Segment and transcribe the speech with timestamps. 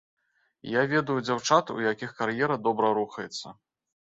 [0.69, 3.47] І я ведаю дзяўчат, у якіх кар'ера добра рухаецца.